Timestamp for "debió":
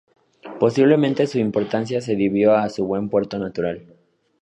2.15-2.55